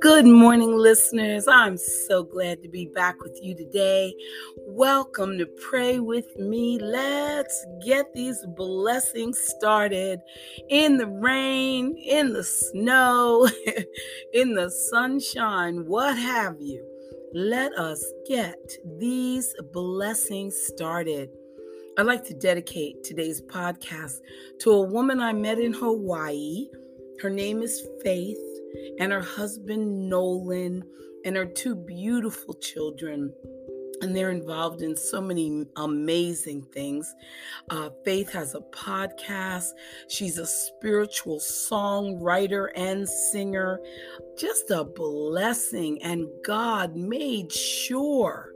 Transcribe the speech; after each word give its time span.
Good 0.00 0.24
morning, 0.24 0.78
listeners. 0.78 1.46
I'm 1.46 1.76
so 1.76 2.22
glad 2.22 2.62
to 2.62 2.70
be 2.70 2.86
back 2.86 3.20
with 3.22 3.38
you 3.42 3.54
today. 3.54 4.14
Welcome 4.66 5.36
to 5.36 5.44
Pray 5.44 5.98
With 5.98 6.38
Me. 6.38 6.78
Let's 6.78 7.66
get 7.84 8.06
these 8.14 8.42
blessings 8.56 9.38
started 9.38 10.20
in 10.70 10.96
the 10.96 11.06
rain, 11.06 11.98
in 11.98 12.32
the 12.32 12.42
snow, 12.42 13.46
in 14.32 14.54
the 14.54 14.70
sunshine, 14.70 15.84
what 15.84 16.16
have 16.16 16.56
you. 16.60 16.82
Let 17.34 17.74
us 17.74 18.02
get 18.26 18.56
these 18.96 19.54
blessings 19.70 20.56
started. 20.56 21.28
I'd 21.98 22.06
like 22.06 22.24
to 22.24 22.34
dedicate 22.34 23.04
today's 23.04 23.42
podcast 23.42 24.20
to 24.60 24.70
a 24.70 24.80
woman 24.80 25.20
I 25.20 25.34
met 25.34 25.58
in 25.58 25.74
Hawaii. 25.74 26.68
Her 27.20 27.28
name 27.28 27.60
is 27.60 27.86
Faith 28.02 28.38
and 28.98 29.12
her 29.12 29.20
husband 29.20 30.08
Nolan 30.08 30.84
and 31.24 31.36
her 31.36 31.46
two 31.46 31.74
beautiful 31.74 32.54
children. 32.54 33.32
And 34.02 34.16
they're 34.16 34.30
involved 34.30 34.80
in 34.80 34.96
so 34.96 35.20
many 35.20 35.66
amazing 35.76 36.62
things. 36.72 37.14
Uh, 37.68 37.90
Faith 38.02 38.32
has 38.32 38.54
a 38.54 38.60
podcast. 38.60 39.68
She's 40.08 40.38
a 40.38 40.46
spiritual 40.46 41.38
songwriter 41.38 42.68
and 42.74 43.06
singer. 43.06 43.78
Just 44.38 44.70
a 44.70 44.84
blessing. 44.84 46.02
And 46.02 46.26
God 46.46 46.96
made 46.96 47.52
sure 47.52 48.54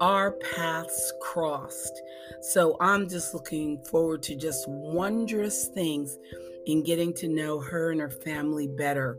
our 0.00 0.32
paths 0.32 1.12
crossed. 1.20 2.02
So 2.40 2.76
I'm 2.80 3.08
just 3.08 3.34
looking 3.34 3.78
forward 3.84 4.22
to 4.24 4.34
just 4.34 4.64
wondrous 4.68 5.68
things 5.68 6.18
in 6.66 6.82
getting 6.82 7.12
to 7.14 7.28
know 7.28 7.60
her 7.60 7.92
and 7.92 8.00
her 8.00 8.10
family 8.10 8.68
better. 8.68 9.18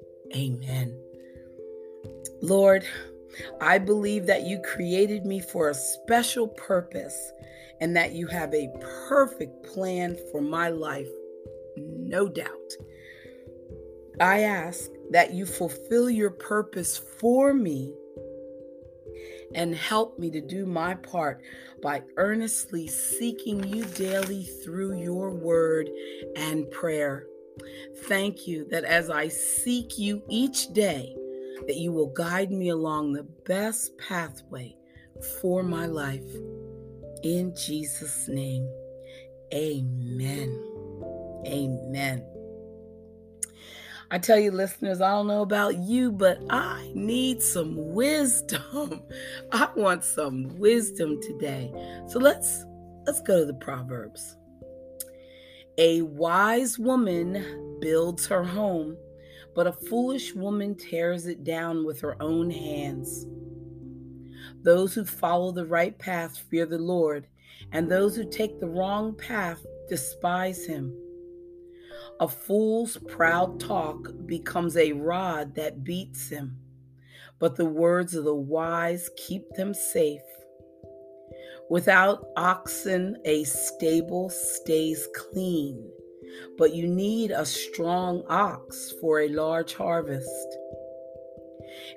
Amen. 0.35 0.97
Lord, 2.41 2.85
I 3.59 3.77
believe 3.77 4.25
that 4.25 4.43
you 4.43 4.59
created 4.59 5.25
me 5.25 5.39
for 5.39 5.69
a 5.69 5.73
special 5.75 6.47
purpose 6.47 7.31
and 7.79 7.95
that 7.95 8.13
you 8.13 8.27
have 8.27 8.53
a 8.53 8.71
perfect 9.07 9.63
plan 9.63 10.17
for 10.31 10.41
my 10.41 10.69
life, 10.69 11.09
no 11.77 12.27
doubt. 12.27 12.73
I 14.19 14.41
ask 14.41 14.89
that 15.11 15.33
you 15.33 15.45
fulfill 15.45 16.09
your 16.09 16.29
purpose 16.29 16.97
for 16.97 17.53
me 17.53 17.93
and 19.53 19.75
help 19.75 20.17
me 20.19 20.29
to 20.31 20.41
do 20.41 20.65
my 20.65 20.95
part 20.95 21.41
by 21.81 22.03
earnestly 22.17 22.87
seeking 22.87 23.63
you 23.67 23.85
daily 23.85 24.43
through 24.43 25.01
your 25.01 25.31
word 25.31 25.89
and 26.35 26.69
prayer. 26.71 27.25
Thank 28.05 28.47
you 28.47 28.67
that 28.69 28.83
as 28.83 29.09
I 29.09 29.27
seek 29.27 29.97
you 29.97 30.23
each 30.29 30.73
day, 30.73 31.15
that 31.67 31.77
you 31.77 31.91
will 31.91 32.13
guide 32.13 32.51
me 32.51 32.69
along 32.69 33.13
the 33.13 33.23
best 33.45 33.97
pathway 33.97 34.75
for 35.41 35.63
my 35.63 35.85
life. 35.85 36.25
In 37.23 37.55
Jesus' 37.55 38.27
name, 38.27 38.67
amen. 39.53 40.59
Amen. 41.45 42.25
I 44.13 44.17
tell 44.17 44.37
you, 44.37 44.51
listeners, 44.51 44.99
I 44.99 45.11
don't 45.11 45.27
know 45.27 45.41
about 45.41 45.77
you, 45.77 46.11
but 46.11 46.37
I 46.49 46.91
need 46.93 47.41
some 47.41 47.93
wisdom. 47.93 49.03
I 49.53 49.69
want 49.75 50.03
some 50.03 50.49
wisdom 50.59 51.21
today. 51.21 51.71
So 52.09 52.19
let's 52.19 52.65
let's 53.05 53.21
go 53.21 53.39
to 53.39 53.45
the 53.45 53.53
Proverbs. 53.53 54.35
A 55.81 56.03
wise 56.03 56.77
woman 56.77 57.79
builds 57.81 58.27
her 58.27 58.43
home, 58.43 58.95
but 59.55 59.65
a 59.65 59.71
foolish 59.71 60.35
woman 60.35 60.75
tears 60.75 61.25
it 61.25 61.43
down 61.43 61.87
with 61.87 61.99
her 62.01 62.21
own 62.21 62.51
hands. 62.51 63.25
Those 64.61 64.93
who 64.93 65.03
follow 65.03 65.51
the 65.51 65.65
right 65.65 65.97
path 65.97 66.37
fear 66.37 66.67
the 66.67 66.77
Lord, 66.77 67.25
and 67.71 67.89
those 67.89 68.15
who 68.15 68.29
take 68.29 68.59
the 68.59 68.69
wrong 68.69 69.15
path 69.15 69.65
despise 69.89 70.67
him. 70.67 70.95
A 72.19 72.27
fool's 72.27 72.97
proud 73.07 73.59
talk 73.59 74.07
becomes 74.27 74.77
a 74.77 74.91
rod 74.91 75.55
that 75.55 75.83
beats 75.83 76.29
him, 76.29 76.59
but 77.39 77.55
the 77.55 77.65
words 77.65 78.13
of 78.13 78.25
the 78.25 78.35
wise 78.35 79.09
keep 79.17 79.49
them 79.55 79.73
safe. 79.73 80.21
Without 81.71 82.27
oxen, 82.35 83.15
a 83.23 83.45
stable 83.45 84.29
stays 84.29 85.07
clean, 85.15 85.89
but 86.57 86.73
you 86.73 86.85
need 86.85 87.31
a 87.31 87.45
strong 87.45 88.25
ox 88.27 88.93
for 88.99 89.21
a 89.21 89.29
large 89.29 89.73
harvest. 89.73 90.57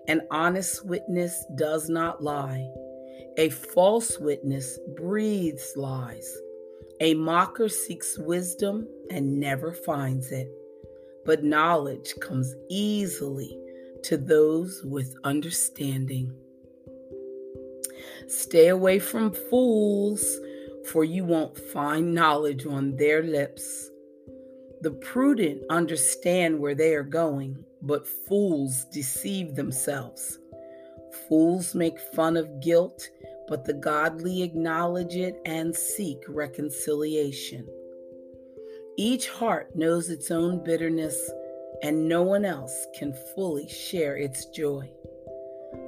An 0.06 0.28
honest 0.30 0.86
witness 0.86 1.44
does 1.56 1.88
not 1.88 2.22
lie. 2.22 2.64
A 3.36 3.48
false 3.48 4.16
witness 4.20 4.78
breathes 4.96 5.72
lies. 5.74 6.32
A 7.00 7.14
mocker 7.14 7.68
seeks 7.68 8.16
wisdom 8.16 8.86
and 9.10 9.40
never 9.40 9.72
finds 9.72 10.30
it, 10.30 10.46
but 11.26 11.42
knowledge 11.42 12.14
comes 12.20 12.54
easily 12.70 13.58
to 14.04 14.18
those 14.18 14.84
with 14.84 15.16
understanding. 15.24 16.32
Stay 18.28 18.68
away 18.68 18.98
from 18.98 19.32
fools, 19.32 20.38
for 20.90 21.04
you 21.04 21.24
won't 21.24 21.56
find 21.56 22.14
knowledge 22.14 22.66
on 22.66 22.96
their 22.96 23.22
lips. 23.22 23.90
The 24.80 24.90
prudent 24.90 25.62
understand 25.70 26.58
where 26.58 26.74
they 26.74 26.94
are 26.94 27.02
going, 27.02 27.64
but 27.82 28.06
fools 28.06 28.84
deceive 28.92 29.54
themselves. 29.54 30.38
Fools 31.28 31.74
make 31.74 31.98
fun 31.98 32.36
of 32.36 32.60
guilt, 32.60 33.08
but 33.48 33.64
the 33.64 33.74
godly 33.74 34.42
acknowledge 34.42 35.16
it 35.16 35.40
and 35.46 35.74
seek 35.74 36.18
reconciliation. 36.28 37.66
Each 38.96 39.28
heart 39.28 39.74
knows 39.74 40.08
its 40.08 40.30
own 40.30 40.62
bitterness, 40.62 41.30
and 41.82 42.08
no 42.08 42.22
one 42.22 42.44
else 42.44 42.86
can 42.98 43.12
fully 43.34 43.68
share 43.68 44.16
its 44.16 44.46
joy. 44.46 44.90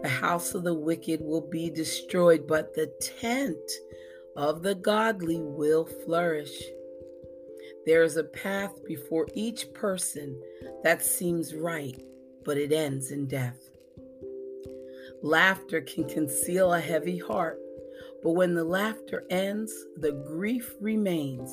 The 0.06 0.12
house 0.12 0.54
of 0.54 0.62
the 0.62 0.72
wicked 0.72 1.20
will 1.20 1.40
be 1.40 1.68
destroyed, 1.68 2.46
but 2.46 2.76
the 2.76 2.86
tent 3.20 3.58
of 4.36 4.62
the 4.62 4.76
godly 4.76 5.40
will 5.42 5.84
flourish. 5.84 6.62
There 7.86 8.04
is 8.04 8.16
a 8.16 8.22
path 8.22 8.84
before 8.84 9.26
each 9.34 9.66
person 9.74 10.40
that 10.84 11.04
seems 11.04 11.56
right, 11.56 12.00
but 12.44 12.56
it 12.56 12.70
ends 12.70 13.10
in 13.10 13.26
death. 13.26 13.58
Laughter 15.24 15.80
can 15.80 16.08
conceal 16.08 16.72
a 16.72 16.78
heavy 16.78 17.18
heart, 17.18 17.58
but 18.22 18.30
when 18.30 18.54
the 18.54 18.62
laughter 18.62 19.24
ends, 19.28 19.74
the 19.96 20.12
grief 20.28 20.72
remains. 20.80 21.50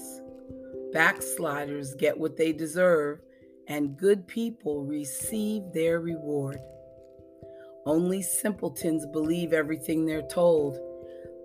Backsliders 0.92 1.96
get 1.96 2.16
what 2.16 2.38
they 2.38 2.54
deserve, 2.54 3.20
and 3.68 3.98
good 3.98 4.28
people 4.28 4.86
receive 4.86 5.64
their 5.74 6.00
reward. 6.00 6.60
Only 7.86 8.22
simpletons 8.22 9.06
believe 9.06 9.54
everything 9.54 10.06
they're 10.06 10.28
told. 10.28 10.80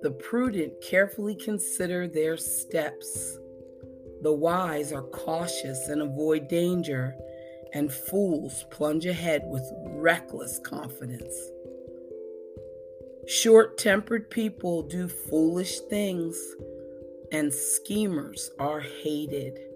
The 0.02 0.12
prudent 0.12 0.80
carefully 0.80 1.34
consider 1.34 2.06
their 2.06 2.36
steps. 2.36 3.38
The 4.22 4.32
wise 4.32 4.92
are 4.92 5.02
cautious 5.02 5.88
and 5.88 6.02
avoid 6.02 6.48
danger, 6.48 7.14
and 7.74 7.92
fools 7.92 8.64
plunge 8.70 9.06
ahead 9.06 9.42
with 9.46 9.64
reckless 9.86 10.60
confidence. 10.64 11.34
Short 13.26 13.76
tempered 13.76 14.30
people 14.30 14.82
do 14.82 15.06
foolish 15.06 15.80
things, 15.80 16.40
and 17.32 17.52
schemers 17.52 18.50
are 18.58 18.80
hated. 18.80 19.67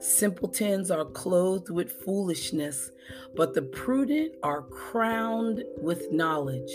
Simpletons 0.00 0.90
are 0.90 1.04
clothed 1.04 1.68
with 1.68 2.02
foolishness, 2.02 2.90
but 3.36 3.52
the 3.52 3.62
prudent 3.62 4.34
are 4.42 4.62
crowned 4.62 5.62
with 5.76 6.10
knowledge. 6.10 6.72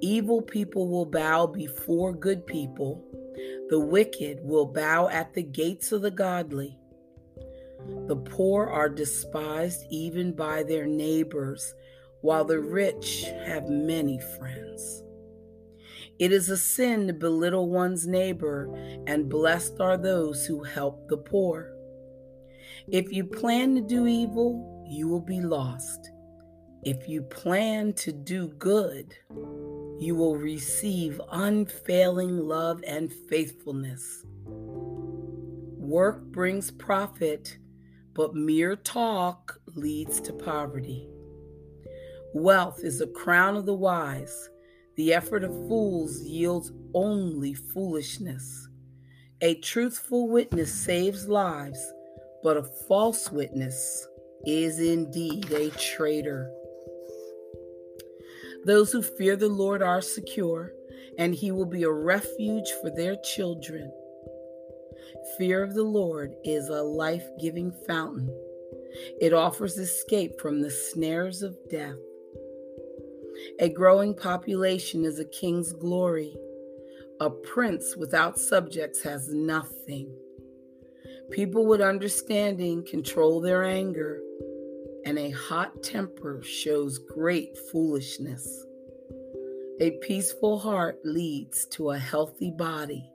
Evil 0.00 0.40
people 0.40 0.88
will 0.88 1.06
bow 1.06 1.46
before 1.46 2.12
good 2.12 2.46
people, 2.46 3.04
the 3.68 3.80
wicked 3.80 4.38
will 4.42 4.66
bow 4.66 5.08
at 5.08 5.34
the 5.34 5.42
gates 5.42 5.90
of 5.90 6.02
the 6.02 6.10
godly. 6.12 6.78
The 8.06 8.16
poor 8.16 8.66
are 8.66 8.88
despised 8.88 9.84
even 9.90 10.32
by 10.32 10.62
their 10.62 10.86
neighbors, 10.86 11.74
while 12.20 12.44
the 12.44 12.60
rich 12.60 13.24
have 13.44 13.68
many 13.68 14.20
friends. 14.38 15.02
It 16.20 16.32
is 16.32 16.48
a 16.48 16.56
sin 16.56 17.08
to 17.08 17.12
belittle 17.12 17.68
one's 17.68 18.06
neighbor, 18.06 18.72
and 19.06 19.28
blessed 19.28 19.80
are 19.80 19.96
those 19.96 20.46
who 20.46 20.62
help 20.62 21.08
the 21.08 21.16
poor. 21.16 21.72
If 22.90 23.12
you 23.12 23.24
plan 23.24 23.74
to 23.74 23.80
do 23.80 24.06
evil, 24.06 24.84
you 24.88 25.08
will 25.08 25.20
be 25.20 25.40
lost. 25.40 26.10
If 26.82 27.08
you 27.08 27.22
plan 27.22 27.92
to 27.94 28.12
do 28.12 28.48
good, 28.48 29.14
you 29.98 30.14
will 30.14 30.36
receive 30.36 31.20
unfailing 31.30 32.38
love 32.38 32.82
and 32.86 33.12
faithfulness. 33.12 34.24
Work 34.46 36.24
brings 36.26 36.70
profit, 36.70 37.58
but 38.14 38.34
mere 38.34 38.76
talk 38.76 39.60
leads 39.74 40.20
to 40.22 40.32
poverty. 40.32 41.08
Wealth 42.34 42.84
is 42.84 43.00
the 43.00 43.08
crown 43.08 43.56
of 43.56 43.66
the 43.66 43.74
wise 43.74 44.48
the 44.98 45.14
effort 45.14 45.44
of 45.44 45.52
fools 45.68 46.24
yields 46.24 46.72
only 46.92 47.54
foolishness. 47.54 48.68
A 49.40 49.54
truthful 49.60 50.28
witness 50.28 50.74
saves 50.74 51.28
lives, 51.28 51.78
but 52.42 52.56
a 52.56 52.62
false 52.62 53.30
witness 53.30 54.06
is 54.44 54.78
indeed 54.78 55.50
a 55.52 55.70
traitor. 55.70 56.50
Those 58.64 58.92
who 58.92 59.02
fear 59.02 59.36
the 59.36 59.48
Lord 59.48 59.82
are 59.82 60.00
secure, 60.00 60.72
and 61.18 61.34
he 61.34 61.50
will 61.50 61.66
be 61.66 61.84
a 61.84 61.90
refuge 61.90 62.70
for 62.80 62.90
their 62.90 63.16
children. 63.16 63.92
Fear 65.36 65.62
of 65.62 65.74
the 65.74 65.84
Lord 65.84 66.34
is 66.44 66.68
a 66.68 66.82
life 66.82 67.26
giving 67.40 67.72
fountain. 67.86 68.28
It 69.20 69.32
offers 69.32 69.78
escape 69.78 70.40
from 70.40 70.60
the 70.60 70.70
snares 70.70 71.42
of 71.42 71.56
death. 71.70 71.96
A 73.60 73.68
growing 73.68 74.14
population 74.14 75.04
is 75.04 75.18
a 75.18 75.24
king's 75.24 75.72
glory. 75.72 76.36
A 77.20 77.30
prince 77.30 77.96
without 77.96 78.38
subjects 78.38 79.02
has 79.02 79.28
nothing. 79.32 80.14
People 81.30 81.66
with 81.66 81.80
understanding 81.80 82.84
control 82.84 83.40
their 83.40 83.64
anger, 83.64 84.20
and 85.04 85.18
a 85.18 85.30
hot 85.30 85.82
temper 85.82 86.42
shows 86.42 86.98
great 86.98 87.56
foolishness. 87.70 88.64
A 89.80 89.92
peaceful 90.02 90.58
heart 90.58 90.98
leads 91.04 91.66
to 91.66 91.90
a 91.90 91.98
healthy 91.98 92.50
body, 92.50 93.10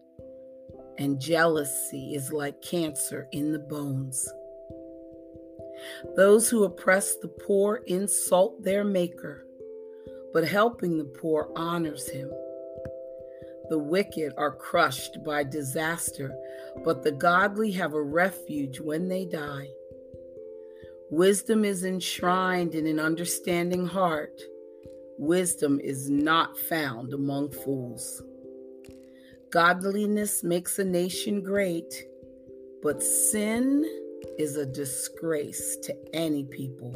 and 0.98 1.20
jealousy 1.20 2.14
is 2.14 2.32
like 2.32 2.62
cancer 2.62 3.28
in 3.32 3.52
the 3.52 3.60
bones. 3.60 4.28
Those 6.16 6.50
who 6.50 6.64
oppress 6.64 7.16
the 7.18 7.28
poor 7.28 7.82
insult 7.88 8.64
their 8.64 8.84
Maker 8.84 9.46
but 10.34 10.48
helping 10.48 10.98
the 10.98 11.06
poor 11.06 11.52
honors 11.56 12.10
him. 12.10 12.30
The 13.70 13.80
wicked 13.80 14.34
are 14.38 14.56
crushed 14.56 15.24
by 15.24 15.44
disaster, 15.44 16.36
but 16.84 17.04
the 17.04 17.12
godly 17.12 17.72
have 17.72 17.94
a 17.94 18.02
refuge 18.02 18.80
when 18.80 19.08
they 19.08 19.26
die. 19.26 19.70
Wisdom 21.10 21.64
is 21.64 21.84
enshrined 21.84 22.76
in 22.76 22.88
an 22.88 23.00
understanding 23.00 23.86
heart. 23.86 24.42
Wisdom 25.18 25.80
is 25.80 26.10
not 26.10 26.58
found 26.58 27.14
among 27.14 27.52
fools. 27.52 28.22
Godliness 29.52 30.44
makes 30.44 30.80
a 30.80 30.84
nation 30.84 31.44
great, 31.44 31.94
but 32.82 33.04
sin 33.04 33.86
is 34.40 34.58
a 34.58 34.66
disgrace 34.66 35.78
to 35.84 35.96
any 36.14 36.46
people. 36.46 36.96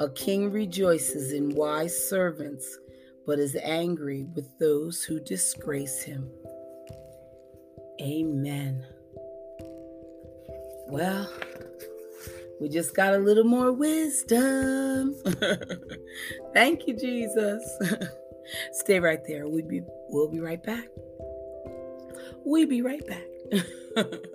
A 0.00 0.08
king 0.08 0.50
rejoices 0.50 1.32
in 1.32 1.54
wise 1.54 2.08
servants, 2.08 2.78
but 3.26 3.38
is 3.38 3.56
angry 3.56 4.26
with 4.34 4.58
those 4.58 5.02
who 5.02 5.20
disgrace 5.20 6.02
him. 6.02 6.30
Amen. 8.00 8.84
Well, 10.88 11.30
we 12.60 12.68
just 12.68 12.94
got 12.94 13.14
a 13.14 13.18
little 13.18 13.44
more 13.44 13.72
wisdom. 13.72 15.14
Thank 16.54 16.86
you, 16.86 16.96
Jesus. 16.96 17.62
Stay 18.72 19.00
right 19.00 19.20
there. 19.26 19.48
We'll 19.48 19.66
be, 19.66 19.82
we'll 20.08 20.30
be 20.30 20.40
right 20.40 20.62
back. 20.62 20.86
We'll 22.44 22.68
be 22.68 22.82
right 22.82 23.06
back. 23.06 23.24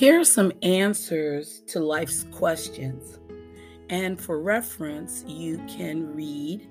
Here 0.00 0.18
are 0.18 0.24
some 0.24 0.50
answers 0.62 1.60
to 1.66 1.78
life's 1.78 2.24
questions. 2.32 3.18
And 3.90 4.18
for 4.18 4.40
reference, 4.40 5.24
you 5.26 5.58
can 5.68 6.14
read 6.14 6.66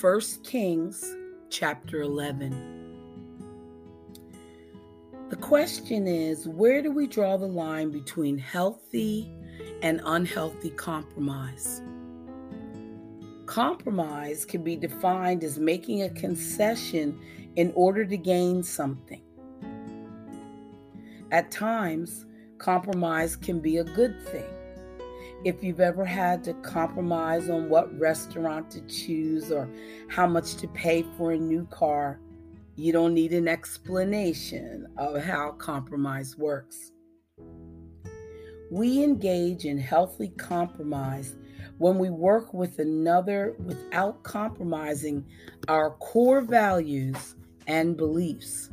1 0.00 0.20
Kings 0.44 1.16
chapter 1.50 2.02
11. 2.02 2.86
The 5.28 5.34
question 5.34 6.06
is 6.06 6.46
where 6.46 6.80
do 6.80 6.92
we 6.92 7.08
draw 7.08 7.36
the 7.36 7.48
line 7.48 7.90
between 7.90 8.38
healthy 8.38 9.28
and 9.82 10.00
unhealthy 10.04 10.70
compromise? 10.70 11.82
Compromise 13.46 14.44
can 14.44 14.62
be 14.62 14.76
defined 14.76 15.42
as 15.42 15.58
making 15.58 16.02
a 16.02 16.10
concession 16.10 17.18
in 17.56 17.72
order 17.74 18.04
to 18.04 18.16
gain 18.16 18.62
something. 18.62 19.24
At 21.32 21.50
times, 21.50 22.24
compromise 22.58 23.36
can 23.36 23.60
be 23.60 23.78
a 23.78 23.84
good 23.84 24.20
thing. 24.26 24.44
If 25.44 25.62
you've 25.62 25.80
ever 25.80 26.04
had 26.04 26.42
to 26.44 26.54
compromise 26.54 27.48
on 27.48 27.68
what 27.68 27.96
restaurant 27.98 28.70
to 28.72 28.80
choose 28.82 29.52
or 29.52 29.68
how 30.08 30.26
much 30.26 30.56
to 30.56 30.68
pay 30.68 31.04
for 31.16 31.32
a 31.32 31.38
new 31.38 31.64
car, 31.66 32.20
you 32.74 32.92
don't 32.92 33.14
need 33.14 33.32
an 33.32 33.48
explanation 33.48 34.86
of 34.96 35.22
how 35.22 35.52
compromise 35.52 36.36
works. 36.36 36.92
We 38.70 39.02
engage 39.02 39.64
in 39.64 39.78
healthy 39.78 40.28
compromise 40.28 41.36
when 41.78 41.98
we 41.98 42.10
work 42.10 42.52
with 42.52 42.78
another 42.78 43.54
without 43.64 44.22
compromising 44.24 45.24
our 45.68 45.90
core 45.92 46.40
values 46.40 47.36
and 47.66 47.96
beliefs. 47.96 48.70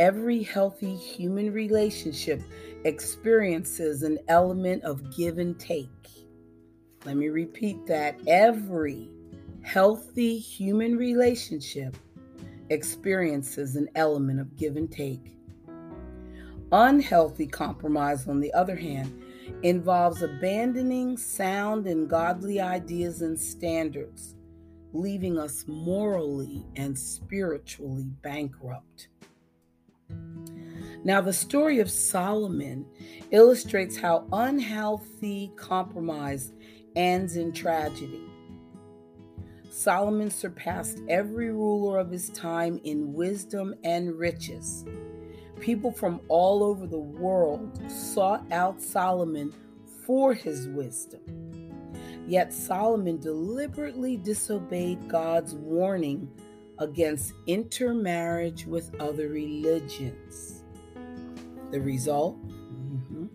Every 0.00 0.42
healthy 0.42 0.96
human 0.96 1.52
relationship 1.52 2.40
experiences 2.86 4.02
an 4.02 4.18
element 4.28 4.82
of 4.82 5.14
give 5.14 5.36
and 5.36 5.60
take. 5.60 5.90
Let 7.04 7.18
me 7.18 7.28
repeat 7.28 7.84
that. 7.86 8.18
Every 8.26 9.10
healthy 9.60 10.38
human 10.38 10.96
relationship 10.96 11.98
experiences 12.70 13.76
an 13.76 13.90
element 13.94 14.40
of 14.40 14.56
give 14.56 14.78
and 14.78 14.90
take. 14.90 15.36
Unhealthy 16.72 17.46
compromise, 17.46 18.26
on 18.26 18.40
the 18.40 18.54
other 18.54 18.76
hand, 18.76 19.22
involves 19.62 20.22
abandoning 20.22 21.18
sound 21.18 21.86
and 21.86 22.08
godly 22.08 22.58
ideas 22.58 23.20
and 23.20 23.38
standards, 23.38 24.34
leaving 24.94 25.38
us 25.38 25.66
morally 25.68 26.64
and 26.76 26.98
spiritually 26.98 28.08
bankrupt. 28.22 29.08
Now, 31.02 31.20
the 31.22 31.32
story 31.32 31.80
of 31.80 31.90
Solomon 31.90 32.84
illustrates 33.30 33.96
how 33.96 34.26
unhealthy 34.32 35.52
compromise 35.56 36.52
ends 36.94 37.36
in 37.36 37.52
tragedy. 37.52 38.30
Solomon 39.70 40.30
surpassed 40.30 41.00
every 41.08 41.50
ruler 41.50 41.98
of 41.98 42.10
his 42.10 42.28
time 42.30 42.80
in 42.84 43.14
wisdom 43.14 43.74
and 43.82 44.18
riches. 44.18 44.84
People 45.60 45.92
from 45.92 46.20
all 46.28 46.62
over 46.62 46.86
the 46.86 46.98
world 46.98 47.80
sought 47.90 48.44
out 48.52 48.82
Solomon 48.82 49.54
for 50.04 50.34
his 50.34 50.68
wisdom. 50.68 51.20
Yet 52.26 52.52
Solomon 52.52 53.18
deliberately 53.18 54.16
disobeyed 54.16 55.08
God's 55.08 55.54
warning 55.54 56.30
against 56.78 57.32
intermarriage 57.46 58.66
with 58.66 58.94
other 59.00 59.28
religions. 59.28 60.59
The 61.70 61.80
result? 61.80 62.36
Mm-hmm. 62.46 63.26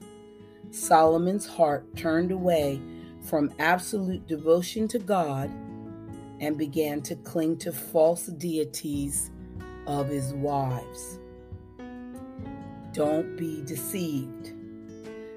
Solomon's 0.72 1.48
heart 1.48 1.96
turned 1.96 2.32
away 2.32 2.82
from 3.22 3.54
absolute 3.60 4.28
devotion 4.28 4.88
to 4.90 5.00
God 5.00 5.50
and 6.40 6.58
began 6.58 7.02
to 7.04 7.16
cling 7.16 7.58
to 7.58 7.72
false 7.72 8.28
deities 8.28 9.32
of 9.88 10.10
his 10.10 10.34
wives. 10.34 11.20
Don't 12.92 13.36
be 13.38 13.62
deceived. 13.66 14.54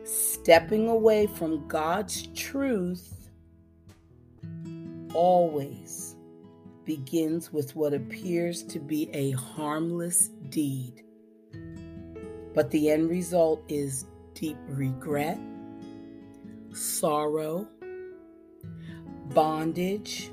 Stepping 0.05 0.88
away 0.88 1.26
from 1.26 1.67
God's 1.69 2.26
truth 2.28 3.31
always 5.14 6.17
begins 6.85 7.52
with 7.52 7.76
what 7.76 7.93
appears 7.93 8.62
to 8.62 8.78
be 8.78 9.11
a 9.12 9.33
harmless 9.33 10.28
deed. 10.49 11.05
But 12.59 12.73
the 12.73 12.91
end 12.91 13.09
result 13.09 13.62
is 13.69 14.05
deep 14.35 14.57
regret, 14.67 15.38
sorrow, 16.73 17.69
bondage, 19.33 20.33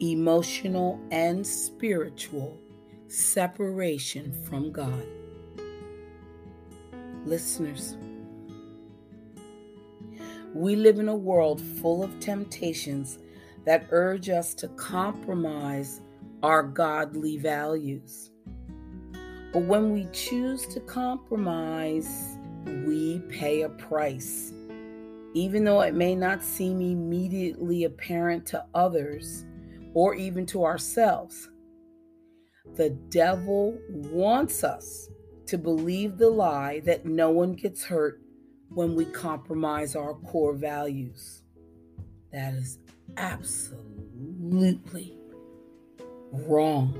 emotional 0.00 1.00
and 1.12 1.46
spiritual 1.46 2.58
separation 3.06 4.32
from 4.42 4.72
God. 4.72 5.06
Listeners, 7.24 7.96
we 10.54 10.74
live 10.74 10.98
in 10.98 11.08
a 11.08 11.14
world 11.14 11.60
full 11.60 12.02
of 12.02 12.18
temptations 12.18 13.20
that 13.64 13.86
urge 13.90 14.28
us 14.28 14.54
to 14.54 14.66
compromise 14.70 16.00
our 16.42 16.64
godly 16.64 17.36
values. 17.36 18.32
But 19.52 19.62
when 19.62 19.92
we 19.92 20.08
choose 20.12 20.66
to 20.68 20.80
compromise, 20.80 22.38
we 22.86 23.20
pay 23.28 23.62
a 23.62 23.68
price. 23.68 24.52
Even 25.34 25.64
though 25.64 25.82
it 25.82 25.94
may 25.94 26.14
not 26.14 26.42
seem 26.42 26.80
immediately 26.80 27.84
apparent 27.84 28.46
to 28.46 28.64
others 28.74 29.44
or 29.94 30.14
even 30.14 30.46
to 30.46 30.64
ourselves, 30.64 31.48
the 32.74 32.90
devil 33.10 33.78
wants 33.88 34.64
us 34.64 35.08
to 35.46 35.56
believe 35.56 36.18
the 36.18 36.28
lie 36.28 36.80
that 36.80 37.06
no 37.06 37.30
one 37.30 37.52
gets 37.52 37.84
hurt 37.84 38.20
when 38.68 38.94
we 38.94 39.04
compromise 39.04 39.94
our 39.94 40.14
core 40.14 40.54
values. 40.54 41.42
That 42.32 42.54
is 42.54 42.78
absolutely 43.16 45.16
wrong. 46.32 46.98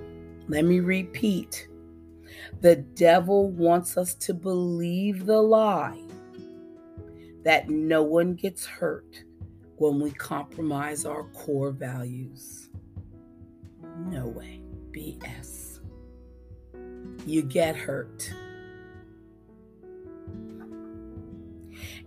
Let 0.48 0.64
me 0.64 0.80
repeat. 0.80 1.68
The 2.60 2.76
devil 2.76 3.50
wants 3.50 3.96
us 3.96 4.14
to 4.14 4.34
believe 4.34 5.26
the 5.26 5.40
lie 5.40 6.02
that 7.44 7.68
no 7.68 8.02
one 8.02 8.34
gets 8.34 8.66
hurt 8.66 9.22
when 9.76 10.00
we 10.00 10.10
compromise 10.10 11.04
our 11.04 11.24
core 11.34 11.70
values. 11.70 12.70
No 14.06 14.26
way. 14.26 14.60
BS. 14.90 15.80
You 17.26 17.42
get 17.42 17.76
hurt. 17.76 18.32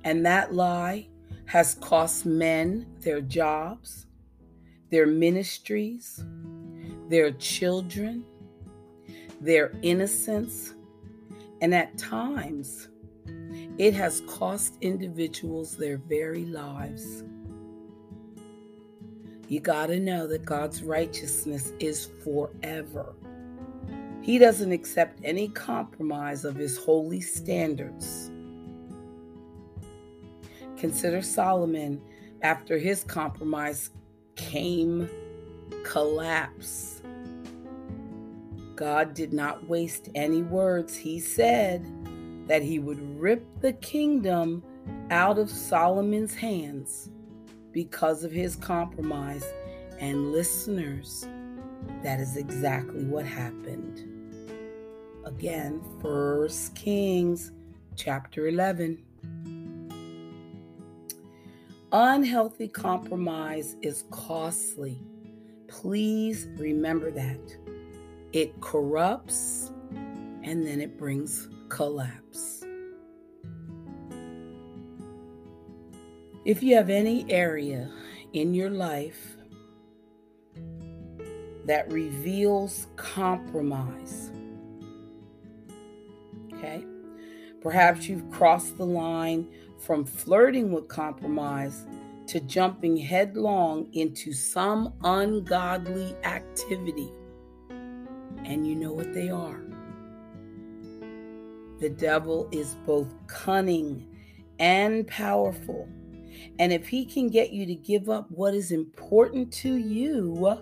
And 0.03 0.25
that 0.25 0.53
lie 0.53 1.07
has 1.45 1.75
cost 1.75 2.25
men 2.25 2.87
their 3.01 3.21
jobs, 3.21 4.07
their 4.89 5.05
ministries, 5.05 6.23
their 7.09 7.31
children, 7.31 8.23
their 9.41 9.71
innocence, 9.81 10.73
and 11.61 11.73
at 11.73 11.97
times 11.97 12.89
it 13.77 13.93
has 13.93 14.21
cost 14.27 14.77
individuals 14.81 15.77
their 15.77 15.97
very 15.97 16.45
lives. 16.45 17.23
You 19.47 19.59
got 19.59 19.87
to 19.87 19.99
know 19.99 20.27
that 20.27 20.45
God's 20.45 20.83
righteousness 20.83 21.73
is 21.79 22.09
forever. 22.23 23.15
He 24.21 24.37
doesn't 24.37 24.71
accept 24.71 25.19
any 25.23 25.47
compromise 25.47 26.45
of 26.45 26.55
his 26.55 26.77
holy 26.77 27.21
standards. 27.21 28.29
Consider 30.77 31.21
Solomon 31.21 32.01
after 32.41 32.77
his 32.77 33.03
compromise 33.03 33.89
came 34.35 35.09
collapse. 35.83 36.98
God 38.79 39.13
did 39.13 39.33
not 39.33 39.67
waste 39.67 40.07
any 40.15 40.41
words. 40.41 40.95
He 40.95 41.19
said 41.19 41.85
that 42.47 42.61
he 42.61 42.79
would 42.79 43.19
rip 43.19 43.45
the 43.59 43.73
kingdom 43.73 44.63
out 45.11 45.37
of 45.37 45.49
Solomon's 45.49 46.33
hands 46.33 47.09
because 47.73 48.23
of 48.23 48.31
his 48.31 48.55
compromise. 48.55 49.43
And 49.99 50.31
listeners, 50.31 51.27
that 52.03 52.21
is 52.21 52.37
exactly 52.37 53.03
what 53.03 53.25
happened. 53.25 54.01
Again, 55.25 55.81
First 56.01 56.73
Kings 56.73 57.51
chapter 57.97 58.47
11. 58.47 59.03
Unhealthy 61.91 62.69
compromise 62.69 63.75
is 63.81 64.05
costly. 64.09 65.01
Please 65.67 66.47
remember 66.55 67.11
that. 67.11 67.57
It 68.31 68.59
corrupts 68.61 69.71
and 70.43 70.65
then 70.65 70.81
it 70.81 70.97
brings 70.97 71.49
collapse. 71.69 72.63
If 76.45 76.63
you 76.63 76.75
have 76.75 76.89
any 76.89 77.29
area 77.31 77.91
in 78.33 78.53
your 78.53 78.69
life 78.69 79.35
that 81.65 81.91
reveals 81.91 82.87
compromise, 82.95 84.31
okay, 86.53 86.85
perhaps 87.61 88.07
you've 88.07 88.29
crossed 88.31 88.77
the 88.77 88.85
line 88.85 89.47
from 89.79 90.05
flirting 90.05 90.71
with 90.71 90.87
compromise 90.87 91.85
to 92.27 92.39
jumping 92.41 92.95
headlong 92.95 93.87
into 93.93 94.33
some 94.33 94.93
ungodly 95.03 96.15
activity. 96.23 97.11
And 98.49 98.67
you 98.67 98.75
know 98.75 98.91
what 98.91 99.13
they 99.13 99.29
are. 99.29 99.61
The 101.79 101.89
devil 101.89 102.49
is 102.51 102.75
both 102.85 103.13
cunning 103.27 104.05
and 104.59 105.07
powerful. 105.07 105.87
And 106.57 106.73
if 106.73 106.87
he 106.87 107.05
can 107.05 107.29
get 107.29 107.51
you 107.51 107.65
to 107.65 107.75
give 107.75 108.09
up 108.09 108.29
what 108.31 108.53
is 108.53 108.71
important 108.71 109.53
to 109.53 109.75
you, 109.75 110.61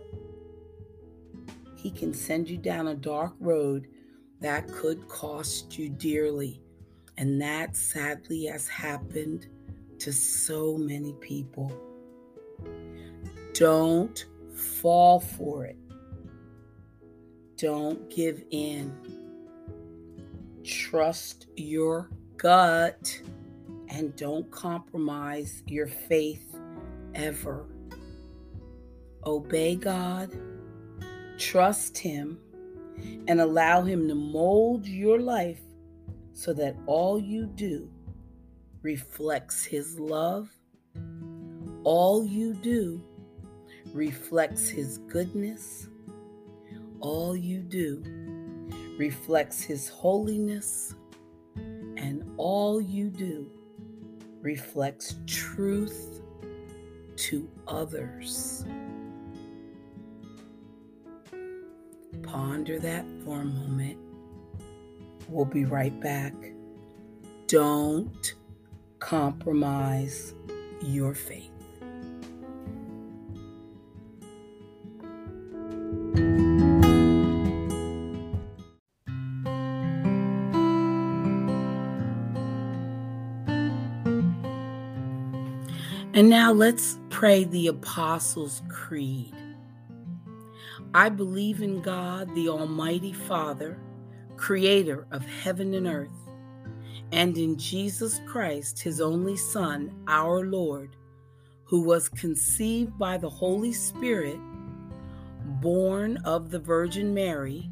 he 1.75 1.89
can 1.89 2.13
send 2.13 2.50
you 2.50 2.58
down 2.58 2.89
a 2.89 2.96
dark 2.96 3.34
road 3.39 3.88
that 4.41 4.67
could 4.67 5.08
cost 5.08 5.77
you 5.79 5.89
dearly. 5.89 6.62
And 7.17 7.41
that 7.41 7.75
sadly 7.75 8.46
has 8.46 8.67
happened 8.67 9.48
to 10.00 10.13
so 10.13 10.77
many 10.77 11.13
people. 11.13 11.72
Don't 13.53 14.25
fall 14.53 15.20
for 15.20 15.65
it. 15.65 15.77
Don't 17.58 18.08
give 18.12 18.44
in. 18.52 18.96
Trust 20.64 21.48
your 21.56 22.12
gut 22.38 23.20
and 23.90 24.16
don't 24.16 24.50
compromise 24.52 25.64
your 25.66 25.88
faith 25.88 26.56
ever. 27.16 27.66
Obey 29.26 29.76
God, 29.76 30.38
trust 31.40 31.98
Him, 31.98 32.38
and 33.28 33.42
allow 33.42 33.82
Him 33.82 34.08
to 34.08 34.14
mold 34.14 34.86
your 34.86 35.20
life 35.20 35.62
so 36.34 36.54
that 36.54 36.76
all 36.86 37.20
you 37.20 37.48
do 37.48 37.90
reflects 38.84 39.66
His 39.66 40.00
love. 40.00 40.50
All 41.84 42.24
you 42.24 42.54
do 42.54 43.04
reflects 43.94 44.70
His 44.70 45.00
goodness. 45.00 45.88
All 47.00 47.36
you 47.36 47.62
do 47.62 48.04
reflects 48.98 49.62
His 49.62 49.89
holiness. 49.89 50.96
And 51.56 52.24
all 52.38 52.80
you 52.80 53.10
do 53.10 53.50
reflects 54.42 55.16
truth 55.25 56.22
to 57.16 57.50
others. 57.68 58.66
Ponder 62.24 62.80
that 62.80 63.06
for 63.24 63.42
a 63.42 63.46
moment. 63.46 63.98
We'll 65.27 65.46
be 65.46 65.66
right 65.66 66.00
back. 66.01 66.34
Don't 67.48 68.36
compromise 69.00 70.34
your 70.82 71.13
faith. 71.13 71.57
And 86.17 86.29
now 86.29 86.51
let's 86.51 86.97
pray 87.12 87.43
the 87.43 87.67
Apostles' 87.67 88.63
Creed. 88.69 89.36
I 90.95 91.09
believe 91.09 91.62
in 91.62 91.79
God, 91.79 92.33
the 92.33 92.50
Almighty 92.50 93.13
Father 93.13 93.79
creator 94.36 95.05
of 95.12 95.24
heaven 95.24 95.75
and 95.75 95.86
earth, 95.86 96.09
and 97.12 97.38
in 97.38 97.55
Jesus 97.55 98.19
Christ, 98.25 98.79
his 98.79 99.00
only 99.00 99.38
Son, 99.38 99.93
our 100.07 100.43
Lord, 100.43 100.95
who 101.65 101.83
was 101.83 102.09
conceived 102.09 102.97
by 102.97 103.19
the 103.19 103.29
Holy 103.29 103.71
Spirit, 103.71 104.39
born 105.62 106.17
of 106.25 106.50
the 106.50 106.57
Virgin 106.57 107.13
Mary, 107.13 107.69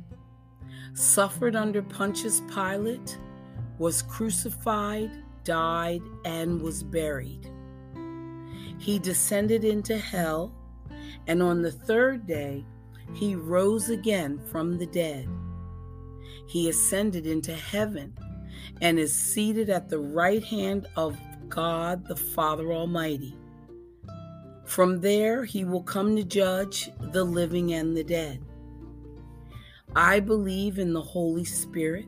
suffered 0.93 1.55
under 1.55 1.81
Pontius 1.81 2.41
Pilate, 2.53 3.17
was 3.79 4.03
crucified, 4.03 5.09
died, 5.43 6.03
and 6.25 6.61
was 6.61 6.83
buried. 6.83 7.49
He 8.77 8.99
descended 8.99 9.63
into 9.63 9.97
hell, 9.97 10.53
and 11.27 11.41
on 11.41 11.61
the 11.61 11.71
third 11.71 12.27
day 12.27 12.65
he 13.13 13.35
rose 13.35 13.89
again 13.89 14.39
from 14.51 14.77
the 14.77 14.85
dead. 14.85 15.27
He 16.47 16.69
ascended 16.69 17.25
into 17.25 17.53
heaven 17.53 18.17
and 18.81 18.99
is 18.99 19.15
seated 19.15 19.69
at 19.69 19.89
the 19.89 19.99
right 19.99 20.43
hand 20.43 20.87
of 20.95 21.17
God 21.49 22.07
the 22.07 22.15
Father 22.15 22.71
Almighty. 22.71 23.37
From 24.65 24.99
there 24.99 25.45
he 25.45 25.63
will 25.63 25.83
come 25.83 26.15
to 26.15 26.23
judge 26.23 26.89
the 27.11 27.23
living 27.23 27.73
and 27.73 27.95
the 27.95 28.03
dead. 28.03 28.43
I 29.95 30.19
believe 30.19 30.79
in 30.79 30.91
the 30.91 31.01
Holy 31.01 31.45
Spirit. 31.45 32.07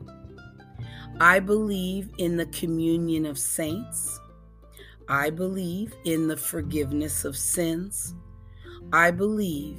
I 1.20 1.40
believe 1.40 2.10
in 2.18 2.36
the 2.36 2.46
communion 2.46 3.24
of 3.26 3.38
saints. 3.38 4.20
I 5.08 5.30
believe 5.30 5.94
in 6.04 6.28
the 6.28 6.36
forgiveness 6.36 7.24
of 7.24 7.36
sins. 7.36 8.14
I 8.92 9.10
believe 9.10 9.78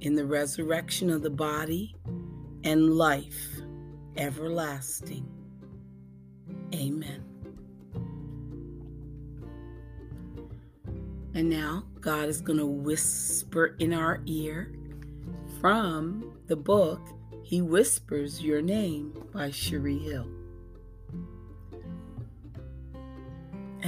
in 0.00 0.14
the 0.14 0.24
resurrection 0.24 1.10
of 1.10 1.22
the 1.22 1.30
body 1.30 1.96
and 2.64 2.94
life 2.94 3.60
everlasting. 4.16 5.28
Amen. 6.74 7.24
And 11.34 11.48
now 11.48 11.84
God 12.00 12.28
is 12.28 12.40
going 12.40 12.58
to 12.58 12.66
whisper 12.66 13.76
in 13.78 13.92
our 13.92 14.20
ear 14.26 14.72
from 15.60 16.38
the 16.46 16.56
book 16.56 17.00
He 17.42 17.60
Whispers 17.60 18.42
Your 18.42 18.62
Name 18.62 19.26
by 19.32 19.50
Cherie 19.50 19.98
Hill. 19.98 20.39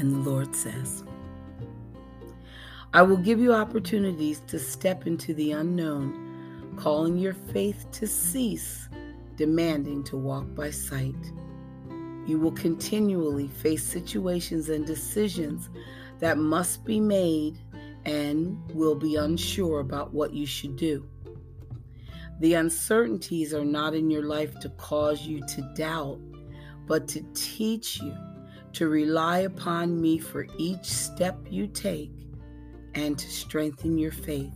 And 0.03 0.13
the 0.13 0.31
Lord 0.31 0.53
says, 0.57 1.05
I 2.93 3.03
will 3.03 3.19
give 3.19 3.39
you 3.39 3.55
opportunities 3.55 4.41
to 4.49 4.59
step 4.59 5.07
into 5.07 5.33
the 5.33 5.53
unknown, 5.53 6.75
calling 6.77 7.17
your 7.17 7.35
faith 7.35 7.87
to 7.93 8.09
cease, 8.09 8.89
demanding 9.37 10.03
to 10.03 10.17
walk 10.17 10.53
by 10.57 10.73
sight. 10.73 11.15
You 12.27 12.41
will 12.41 12.51
continually 12.51 13.47
face 13.47 13.85
situations 13.85 14.71
and 14.71 14.85
decisions 14.85 15.71
that 16.19 16.37
must 16.37 16.85
be 16.85 16.99
made 16.99 17.57
and 18.05 18.59
will 18.75 18.97
be 18.97 19.15
unsure 19.15 19.79
about 19.79 20.13
what 20.13 20.35
you 20.35 20.47
should 20.47 20.75
do. 20.75 21.09
The 22.41 22.55
uncertainties 22.55 23.55
are 23.55 23.65
not 23.65 23.95
in 23.95 24.11
your 24.11 24.25
life 24.25 24.59
to 24.63 24.69
cause 24.71 25.23
you 25.23 25.47
to 25.47 25.73
doubt, 25.77 26.19
but 26.89 27.07
to 27.07 27.25
teach 27.35 28.01
you 28.01 28.17
to 28.75 28.89
rely 28.89 29.39
upon 29.41 30.01
me 30.01 30.19
for 30.19 30.47
each 30.59 30.87
step 30.87 31.37
you 31.51 31.67
take 31.67 32.13
and 32.95 33.19
to 33.19 33.31
strengthen 33.31 33.99
your 33.99 34.13
faith. 34.13 34.53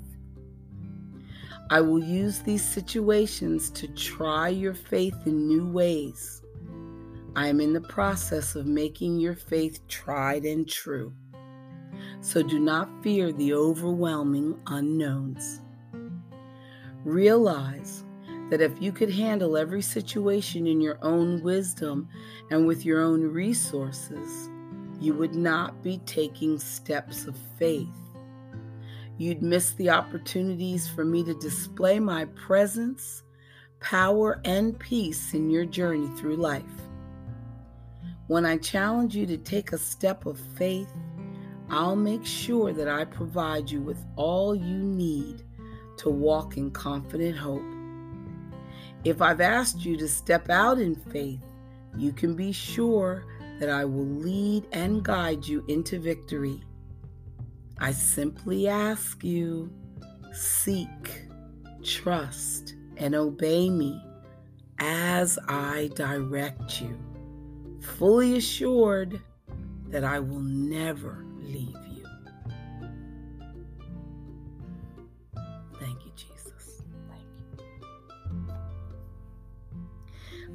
I 1.69 1.81
will 1.81 2.03
use 2.03 2.41
these 2.41 2.65
situations 2.65 3.71
to 3.71 3.89
try 3.89 4.49
your 4.49 4.75
faith 4.75 5.17
in 5.27 5.49
new 5.49 5.67
ways. 5.67 6.43
I 7.35 7.49
am 7.49 7.61
in 7.61 7.73
the 7.73 7.81
process 7.81 8.55
of 8.55 8.67
making 8.67 9.19
your 9.19 9.35
faith 9.35 9.87
tried 9.89 10.45
and 10.45 10.69
true. 10.69 11.13
So 12.21 12.43
do 12.43 12.59
not 12.59 12.89
fear 13.03 13.33
the 13.33 13.53
overwhelming 13.53 14.59
unknowns. 14.69 15.61
Realize 17.05 18.06
that 18.51 18.61
if 18.61 18.81
you 18.81 18.93
could 18.93 19.11
handle 19.11 19.57
every 19.57 19.83
situation 19.83 20.67
in 20.67 20.81
your 20.81 20.99
own 21.03 21.43
wisdom 21.43 22.09
and 22.51 22.67
with 22.67 22.85
your 22.85 23.01
own 23.01 23.23
resources, 23.23 24.49
you 25.01 25.15
would 25.15 25.35
not 25.35 25.83
be 25.83 25.99
taking 26.07 26.59
steps 26.59 27.27
of 27.27 27.37
faith. 27.59 27.89
You'd 29.19 29.43
miss 29.43 29.73
the 29.73 29.91
opportunities 29.91 30.89
for 30.89 31.05
me 31.05 31.25
to 31.25 31.35
display 31.35 31.99
my 31.99 32.27
presence, 32.27 33.23
power, 33.81 34.41
and 34.45 34.79
peace 34.79 35.35
in 35.35 35.51
your 35.51 35.65
journey 35.65 36.09
through 36.17 36.37
life. 36.37 36.65
When 38.29 38.45
I 38.45 38.59
challenge 38.59 39.17
you 39.17 39.27
to 39.27 39.37
take 39.37 39.73
a 39.73 39.79
step 39.79 40.27
of 40.27 40.39
faith, 40.39 40.93
I'll 41.69 41.97
make 41.97 42.25
sure 42.25 42.73
that 42.73 42.89
I 42.89 43.05
provide 43.05 43.71
you 43.71 43.81
with 43.81 44.05
all 44.17 44.55
you 44.55 44.79
need 44.79 45.43
to 45.99 46.11
walk 46.11 46.57
in 46.57 46.71
confident 46.71 47.37
hope. 47.37 47.76
If 49.07 49.23
I've 49.23 49.41
asked 49.41 49.85
you 49.85 49.97
to 49.99 50.09
step 50.09 50.51
out 50.51 50.81
in 50.81 50.97
faith, 50.97 51.39
you 51.97 52.11
can 52.11 52.35
be 52.35 52.51
sure 52.51 53.25
that 53.61 53.71
I 53.71 53.85
will 53.85 54.05
lead 54.05 54.67
and 54.73 55.01
guide 55.01 55.47
you 55.47 55.65
into 55.69 56.01
victory. 56.01 56.61
I 57.79 57.93
simply 57.93 58.67
ask 58.67 59.23
you 59.23 59.73
seek, 60.33 61.29
trust, 61.85 62.75
and 62.97 63.15
obey 63.15 63.71
me 63.71 64.03
as 64.81 65.39
I 65.47 65.89
direct 65.95 66.81
you, 66.81 66.99
fully 67.81 68.37
assured 68.37 69.21
that 69.87 70.03
I 70.03 70.19
will 70.19 70.41
never 70.41 71.25
leave 71.39 71.86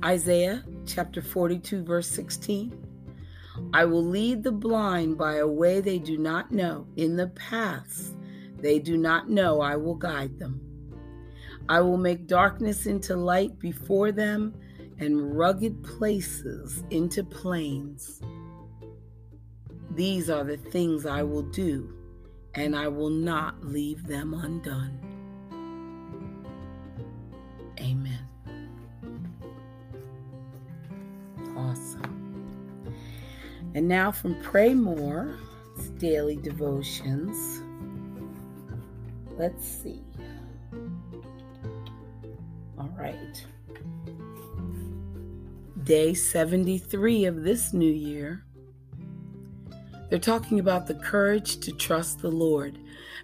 Isaiah 0.03 0.63
chapter 0.87 1.21
42, 1.21 1.83
verse 1.83 2.07
16. 2.07 2.87
I 3.71 3.85
will 3.85 4.03
lead 4.03 4.41
the 4.43 4.51
blind 4.51 5.15
by 5.15 5.35
a 5.35 5.47
way 5.47 5.79
they 5.79 5.99
do 5.99 6.17
not 6.17 6.51
know. 6.51 6.87
In 6.95 7.15
the 7.15 7.27
paths 7.27 8.15
they 8.59 8.79
do 8.79 8.97
not 8.97 9.29
know, 9.29 9.61
I 9.61 9.75
will 9.75 9.93
guide 9.93 10.39
them. 10.39 10.59
I 11.69 11.81
will 11.81 11.97
make 11.97 12.25
darkness 12.25 12.87
into 12.87 13.15
light 13.15 13.59
before 13.59 14.11
them 14.11 14.55
and 14.97 15.37
rugged 15.37 15.83
places 15.83 16.83
into 16.89 17.23
plains. 17.23 18.21
These 19.91 20.31
are 20.31 20.43
the 20.43 20.57
things 20.57 21.05
I 21.05 21.21
will 21.21 21.43
do, 21.43 21.93
and 22.55 22.75
I 22.75 22.87
will 22.87 23.09
not 23.11 23.63
leave 23.63 24.07
them 24.07 24.33
undone. 24.33 25.10
And 33.73 33.87
now 33.87 34.11
from 34.11 34.35
Pray 34.41 34.73
More, 34.73 35.37
it's 35.77 35.89
daily 35.89 36.35
devotions. 36.35 37.61
Let's 39.37 39.65
see. 39.65 40.03
All 42.77 42.93
right. 42.97 43.45
Day 45.83 46.13
73 46.13 47.25
of 47.25 47.43
this 47.43 47.73
new 47.73 47.91
year. 47.91 48.45
They're 50.09 50.19
talking 50.19 50.59
about 50.59 50.87
the 50.87 50.95
courage 50.95 51.59
to 51.61 51.71
trust 51.71 52.19
the 52.19 52.29
Lord. 52.29 52.77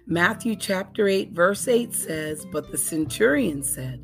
Matthew 0.06 0.56
chapter 0.56 1.06
8, 1.06 1.32
verse 1.32 1.68
8 1.68 1.94
says, 1.94 2.46
But 2.50 2.70
the 2.70 2.78
centurion 2.78 3.62
said, 3.62 4.00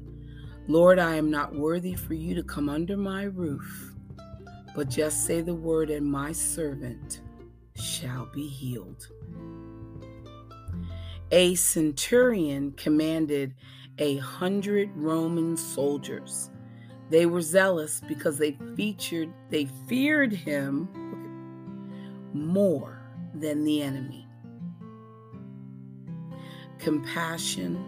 Lord, 0.69 0.99
I 0.99 1.15
am 1.15 1.31
not 1.31 1.55
worthy 1.55 1.95
for 1.95 2.13
you 2.13 2.35
to 2.35 2.43
come 2.43 2.69
under 2.69 2.97
my 2.97 3.23
roof, 3.25 3.94
but 4.75 4.89
just 4.91 5.25
say 5.25 5.41
the 5.41 5.55
word, 5.55 5.91
and 5.91 6.05
my 6.05 6.33
servant 6.33 7.21
shall 7.77 8.27
be 8.27 8.49
healed. 8.49 9.09
A 11.31 11.55
centurion 11.55 12.73
commanded 12.73 13.55
a 13.99 14.17
hundred 14.19 14.91
Roman 14.95 15.57
soldiers. 15.57 16.51
They 17.11 17.27
were 17.27 17.43
zealous 17.43 18.01
because 18.07 18.39
they 18.39 18.59
featured, 18.77 19.33
they 19.51 19.67
feared 19.89 20.33
him 20.33 20.89
more 22.33 23.01
than 23.35 23.65
the 23.65 23.83
enemy. 23.83 24.27
Compassion, 26.79 27.85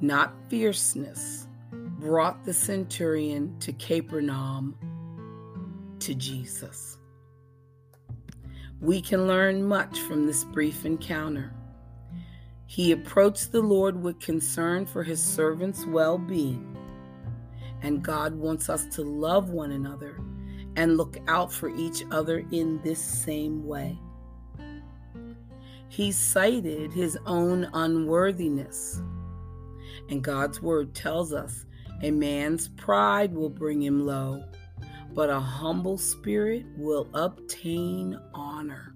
not 0.00 0.34
fierceness, 0.48 1.48
brought 1.98 2.44
the 2.44 2.54
centurion 2.54 3.58
to 3.60 3.72
Capernaum 3.74 4.76
to 6.00 6.14
Jesus. 6.14 6.98
We 8.80 9.00
can 9.00 9.26
learn 9.26 9.64
much 9.64 10.00
from 10.00 10.26
this 10.26 10.44
brief 10.44 10.84
encounter. 10.84 11.54
He 12.66 12.92
approached 12.92 13.52
the 13.52 13.62
Lord 13.62 14.02
with 14.02 14.20
concern 14.20 14.86
for 14.86 15.02
his 15.04 15.22
servant's 15.22 15.86
well 15.86 16.18
being, 16.18 16.76
and 17.82 18.02
God 18.04 18.34
wants 18.34 18.68
us 18.70 18.86
to 18.96 19.02
love 19.02 19.50
one 19.50 19.72
another 19.72 20.20
and 20.76 20.96
look 20.96 21.18
out 21.28 21.52
for 21.52 21.70
each 21.70 22.04
other 22.10 22.44
in 22.52 22.80
this 22.82 23.00
same 23.00 23.66
way. 23.66 23.98
He 25.88 26.12
cited 26.12 26.92
his 26.92 27.18
own 27.26 27.68
unworthiness 27.74 29.00
And 30.08 30.22
God's 30.22 30.62
word 30.62 30.94
tells 30.94 31.32
us 31.32 31.66
a 32.02 32.10
man's 32.10 32.68
pride 32.68 33.34
will 33.34 33.50
bring 33.50 33.82
him 33.82 34.06
low, 34.06 34.44
but 35.14 35.30
a 35.30 35.40
humble 35.40 35.98
spirit 35.98 36.66
will 36.76 37.08
obtain 37.14 38.18
honor. 38.34 38.94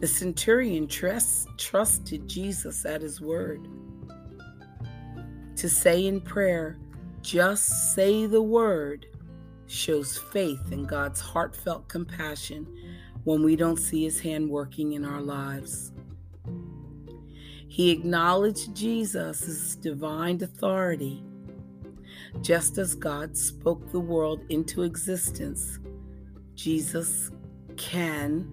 The 0.00 0.06
centurion 0.08 0.88
trust, 0.88 1.48
trusted 1.58 2.28
Jesus 2.28 2.84
at 2.84 3.02
his 3.02 3.20
word. 3.20 3.68
To 5.56 5.68
say 5.68 6.06
in 6.06 6.20
prayer, 6.20 6.78
just 7.20 7.94
say 7.94 8.26
the 8.26 8.42
word, 8.42 9.06
shows 9.66 10.18
faith 10.18 10.72
in 10.72 10.84
God's 10.84 11.20
heartfelt 11.20 11.88
compassion 11.88 12.66
when 13.24 13.44
we 13.44 13.54
don't 13.54 13.78
see 13.78 14.02
his 14.02 14.18
hand 14.18 14.50
working 14.50 14.94
in 14.94 15.04
our 15.04 15.20
lives. 15.20 15.92
He 17.68 17.90
acknowledged 17.90 18.74
Jesus' 18.74 19.76
divine 19.76 20.42
authority. 20.42 21.22
Just 22.40 22.78
as 22.78 22.94
God 22.94 23.36
spoke 23.36 23.92
the 23.92 24.00
world 24.00 24.40
into 24.48 24.82
existence, 24.82 25.78
Jesus 26.54 27.30
can 27.76 28.48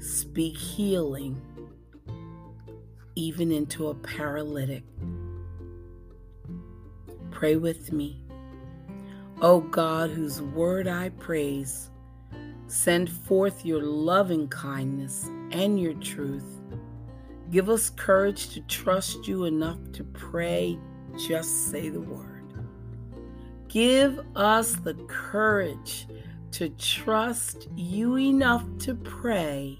speak 0.00 0.56
healing 0.56 1.40
even 3.14 3.52
into 3.52 3.88
a 3.88 3.94
paralytic. 3.94 4.84
Pray 7.30 7.56
with 7.56 7.92
me. 7.92 8.20
O 9.40 9.60
God, 9.60 10.10
whose 10.10 10.42
word 10.42 10.88
I 10.88 11.10
praise, 11.10 11.90
send 12.66 13.10
forth 13.10 13.64
your 13.64 13.82
loving 13.82 14.48
kindness 14.48 15.30
and 15.52 15.80
your 15.80 15.94
truth 15.94 16.58
Give 17.50 17.70
us 17.70 17.88
courage 17.88 18.50
to 18.50 18.60
trust 18.62 19.26
you 19.26 19.44
enough 19.44 19.78
to 19.92 20.04
pray. 20.04 20.78
Just 21.16 21.70
say 21.70 21.88
the 21.88 22.00
word. 22.00 22.37
Give 23.68 24.20
us 24.34 24.76
the 24.76 24.94
courage 25.08 26.06
to 26.52 26.70
trust 26.70 27.68
you 27.76 28.16
enough 28.16 28.64
to 28.80 28.94
pray. 28.94 29.78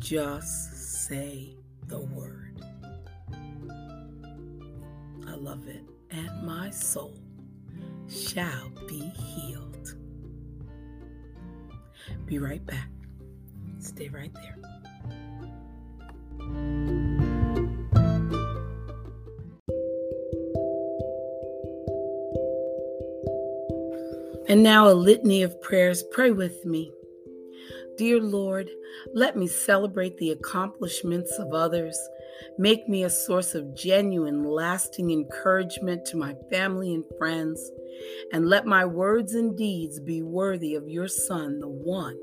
Just 0.00 1.06
say 1.06 1.54
the 1.86 2.00
word. 2.00 2.64
I 5.28 5.34
love 5.34 5.68
it. 5.68 5.84
And 6.10 6.46
my 6.46 6.70
soul 6.70 7.14
shall 8.08 8.70
be 8.88 9.00
healed. 9.10 9.94
Be 12.26 12.38
right 12.38 12.64
back. 12.64 12.88
Stay 13.78 14.08
right 14.08 14.32
there. 14.34 14.56
And 24.52 24.62
now 24.62 24.86
a 24.86 24.92
litany 24.92 25.42
of 25.42 25.62
prayers. 25.62 26.04
Pray 26.12 26.30
with 26.30 26.66
me. 26.66 26.92
Dear 27.96 28.20
Lord, 28.20 28.68
let 29.14 29.34
me 29.34 29.46
celebrate 29.46 30.18
the 30.18 30.32
accomplishments 30.32 31.32
of 31.38 31.54
others. 31.54 31.98
Make 32.58 32.86
me 32.86 33.04
a 33.04 33.08
source 33.08 33.54
of 33.54 33.74
genuine, 33.74 34.44
lasting 34.44 35.10
encouragement 35.10 36.04
to 36.04 36.18
my 36.18 36.34
family 36.50 36.92
and 36.92 37.02
friends. 37.16 37.66
And 38.34 38.46
let 38.46 38.66
my 38.66 38.84
words 38.84 39.32
and 39.32 39.56
deeds 39.56 39.98
be 39.98 40.20
worthy 40.20 40.74
of 40.74 40.86
your 40.86 41.08
Son, 41.08 41.58
the 41.58 41.68
one 41.68 42.18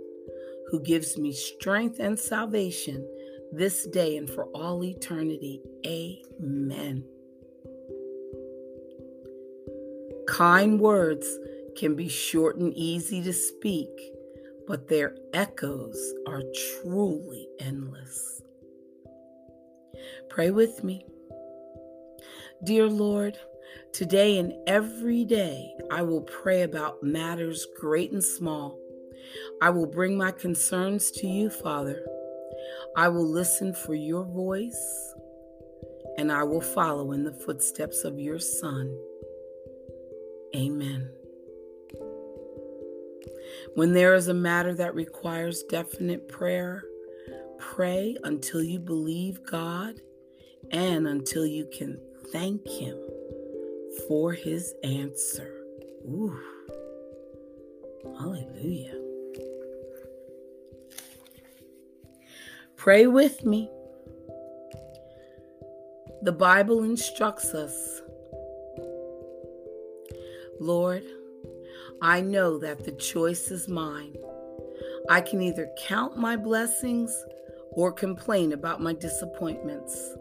who 0.69 0.83
gives 0.83 1.17
me 1.17 1.33
strength 1.33 1.99
and 1.99 2.19
salvation 2.19 3.03
this 3.51 3.87
day 3.87 4.17
and 4.17 4.29
for 4.29 4.43
all 4.53 4.83
eternity. 4.83 5.63
Amen. 5.83 7.03
Kind 10.27 10.79
words 10.79 11.27
can 11.79 11.95
be 11.95 12.09
short 12.09 12.57
and 12.57 12.73
easy 12.73 13.23
to 13.23 13.31
speak, 13.31 13.87
but 14.67 14.89
their 14.89 15.15
echoes 15.33 16.13
are 16.27 16.43
truly 16.81 17.47
endless. 17.59 18.41
Pray 20.29 20.51
with 20.51 20.83
me. 20.83 21.05
Dear 22.65 22.87
Lord, 22.87 23.37
today 23.93 24.37
and 24.37 24.53
every 24.67 25.23
day 25.23 25.73
I 25.89 26.01
will 26.01 26.23
pray 26.23 26.63
about 26.63 27.01
matters 27.01 27.65
great 27.79 28.11
and 28.11 28.23
small. 28.23 28.77
I 29.61 29.69
will 29.69 29.87
bring 29.87 30.17
my 30.17 30.31
concerns 30.31 31.11
to 31.11 31.27
you, 31.27 31.49
Father. 31.49 32.05
I 32.97 33.07
will 33.07 33.27
listen 33.27 33.73
for 33.73 33.93
your 33.93 34.25
voice 34.25 35.13
and 36.17 36.29
I 36.29 36.43
will 36.43 36.61
follow 36.61 37.13
in 37.13 37.23
the 37.23 37.31
footsteps 37.31 38.03
of 38.03 38.19
your 38.19 38.39
Son. 38.39 38.93
Amen. 40.53 41.09
When 43.75 43.93
there 43.93 44.13
is 44.13 44.27
a 44.27 44.33
matter 44.33 44.73
that 44.75 44.95
requires 44.95 45.63
definite 45.63 46.27
prayer, 46.27 46.83
pray 47.57 48.17
until 48.23 48.63
you 48.63 48.79
believe 48.79 49.43
God 49.45 50.01
and 50.71 51.07
until 51.07 51.45
you 51.45 51.69
can 51.71 51.99
thank 52.31 52.67
Him 52.67 52.97
for 54.07 54.33
His 54.33 54.73
answer. 54.83 55.63
Ooh. 56.05 56.37
Hallelujah. 58.17 58.95
Pray 62.75 63.07
with 63.07 63.45
me. 63.45 63.69
The 66.21 66.31
Bible 66.31 66.83
instructs 66.83 67.53
us 67.53 68.01
Lord, 70.59 71.03
I 72.01 72.21
know 72.21 72.57
that 72.59 72.85
the 72.85 72.93
choice 72.93 73.51
is 73.51 73.67
mine. 73.67 74.15
I 75.09 75.21
can 75.21 75.41
either 75.41 75.69
count 75.77 76.17
my 76.17 76.37
blessings 76.37 77.11
or 77.71 77.91
complain 77.91 78.53
about 78.53 78.81
my 78.81 78.93
disappointments. 78.93 80.15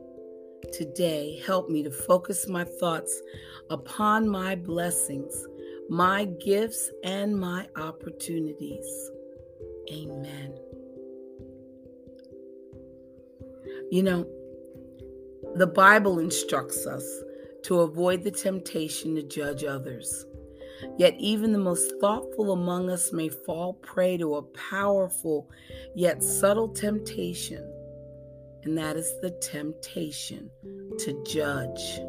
Today, 0.73 1.41
help 1.47 1.71
me 1.71 1.83
to 1.85 1.91
focus 1.91 2.49
my 2.49 2.65
thoughts 2.65 3.23
upon 3.71 4.29
my 4.29 4.57
blessings, 4.57 5.47
my 5.89 6.25
gifts, 6.25 6.91
and 7.05 7.39
my 7.39 7.69
opportunities. 7.77 9.11
Amen. 9.93 10.59
You 13.91 14.03
know, 14.03 14.27
the 15.55 15.67
Bible 15.67 16.19
instructs 16.19 16.87
us 16.87 17.07
to 17.65 17.81
avoid 17.81 18.25
the 18.25 18.31
temptation 18.31 19.15
to 19.15 19.23
judge 19.23 19.65
others. 19.65 20.27
Yet, 20.97 21.15
even 21.19 21.53
the 21.53 21.59
most 21.59 21.93
thoughtful 22.01 22.53
among 22.53 22.91
us 22.91 23.13
may 23.13 23.29
fall 23.29 23.75
prey 23.75 24.17
to 24.19 24.37
a 24.37 24.43
powerful 24.43 25.51
yet 25.95 26.23
subtle 26.23 26.69
temptation, 26.69 27.65
and 28.65 28.77
that 28.79 28.97
is 28.97 29.13
the 29.21 29.31
temptation 29.31 30.51
to 30.99 31.25
judge. 31.25 32.01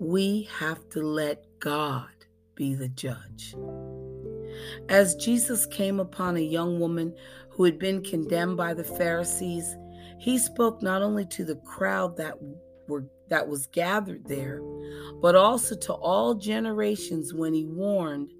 We 0.00 0.48
have 0.58 0.88
to 0.90 1.02
let 1.02 1.44
God 1.60 2.08
be 2.54 2.74
the 2.74 2.88
judge. 2.88 3.54
As 4.88 5.14
Jesus 5.16 5.66
came 5.66 6.00
upon 6.00 6.36
a 6.36 6.40
young 6.40 6.80
woman 6.80 7.14
who 7.50 7.64
had 7.64 7.78
been 7.78 8.02
condemned 8.02 8.56
by 8.56 8.74
the 8.74 8.84
Pharisees, 8.84 9.76
he 10.18 10.38
spoke 10.38 10.82
not 10.82 11.02
only 11.02 11.24
to 11.26 11.44
the 11.44 11.56
crowd 11.56 12.16
that 12.16 12.36
were 12.88 13.04
that 13.30 13.48
was 13.48 13.66
gathered 13.68 14.26
there, 14.26 14.60
but 15.22 15.34
also 15.34 15.74
to 15.76 15.94
all 15.94 16.34
generations 16.34 17.32
when 17.32 17.54
he 17.54 17.64
warned 17.64 18.32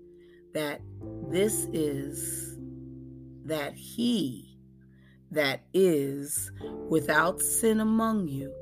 that 0.53 0.81
this 1.29 1.69
is 1.73 2.59
that 3.45 3.75
he 3.75 4.59
that 5.31 5.63
is 5.73 6.51
without 6.89 7.41
sin 7.41 7.81
among 7.81 8.27
you, 8.29 8.53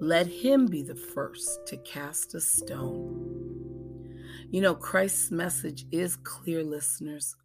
let 0.00 0.26
him 0.26 0.66
be 0.66 0.82
the 0.82 0.94
first 0.94 1.66
to 1.66 1.76
cast 1.78 2.34
a 2.34 2.40
stone. 2.40 3.38
You 4.50 4.60
know, 4.60 4.74
Christ's 4.74 5.30
message 5.30 5.86
is 5.92 6.16
clear, 6.16 6.64
listeners, 6.64 7.36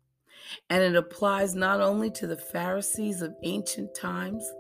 and 0.70 0.82
it 0.82 0.96
applies 0.96 1.54
not 1.54 1.80
only 1.80 2.10
to 2.12 2.26
the 2.26 2.38
Pharisees 2.38 3.22
of 3.22 3.36
ancient 3.44 3.94
times 3.94 4.52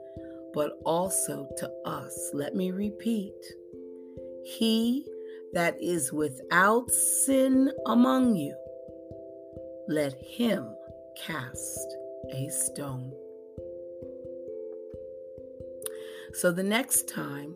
but 0.55 0.79
also 0.85 1.47
to 1.57 1.69
us. 1.85 2.31
Let 2.33 2.55
me 2.55 2.71
repeat 2.71 3.35
He 4.43 5.05
that 5.55 5.81
is 5.81 6.11
without 6.11 6.89
sin 6.91 7.71
among 7.85 8.35
you, 8.35 8.55
let 9.87 10.13
him 10.21 10.67
cast 11.25 11.95
a 12.33 12.49
stone. 12.49 13.13
So 16.33 16.51
the 16.51 16.63
next 16.63 17.07
time 17.07 17.55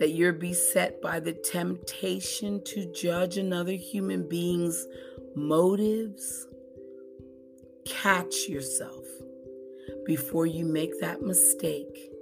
that 0.00 0.10
you're 0.10 0.32
beset 0.32 1.00
by 1.00 1.20
the 1.20 1.32
temptation 1.32 2.62
to 2.64 2.92
judge 2.92 3.36
another 3.36 3.72
human 3.72 4.28
being's 4.28 4.84
motives, 5.36 6.48
catch 7.84 8.48
yourself 8.48 8.95
before 10.06 10.46
you 10.46 10.64
make 10.64 11.00
that 11.00 11.20
mistake. 11.20 12.12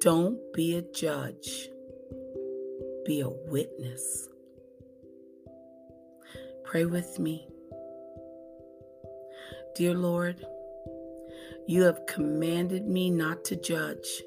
Don't 0.00 0.38
be 0.52 0.76
a 0.76 0.82
judge, 0.82 1.68
be 3.04 3.20
a 3.20 3.28
witness. 3.28 4.28
Pray 6.64 6.84
with 6.84 7.20
me. 7.20 7.48
Dear 9.76 9.94
Lord, 9.94 10.44
you 11.68 11.82
have 11.82 12.06
commanded 12.06 12.86
me 12.86 13.10
not 13.10 13.44
to 13.44 13.56
judge. 13.56 14.22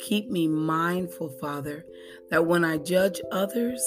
Keep 0.00 0.30
me 0.30 0.46
mindful, 0.46 1.30
Father, 1.40 1.84
that 2.30 2.46
when 2.46 2.64
I 2.64 2.78
judge 2.78 3.20
others, 3.32 3.82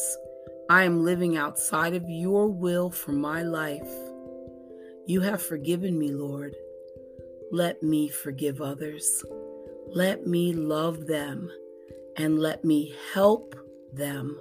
I 0.70 0.84
am 0.84 1.06
living 1.06 1.38
outside 1.38 1.94
of 1.94 2.10
your 2.10 2.48
will 2.48 2.90
for 2.90 3.12
my 3.14 3.42
life. 3.44 3.92
You 5.06 5.22
have 5.22 5.42
forgiven 5.42 5.98
me, 5.98 6.12
Lord. 6.12 6.56
Let 7.52 7.84
me 7.84 8.10
forgive 8.10 8.62
others. 8.62 9.24
Let 9.88 10.26
me 10.28 10.54
love 10.54 11.06
them 11.08 11.52
and 12.18 12.40
let 12.40 12.66
me 12.66 12.96
help 13.14 13.56
them 13.94 14.38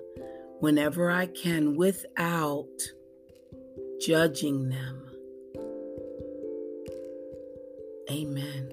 whenever 0.61 1.11
I 1.11 1.27
can 1.27 1.77
without 1.77 2.67
judging 4.01 4.69
them. 4.69 5.11
Amen. 8.11 8.73